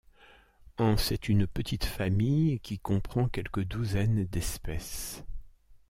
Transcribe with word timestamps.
En 0.79 0.97
c'est 0.97 1.29
une 1.29 1.45
petite 1.45 1.85
famille 1.85 2.59
qui 2.61 2.79
comprend 2.79 3.27
quelques 3.29 3.65
douzaines 3.65 4.25
d'espèces. 4.25 5.23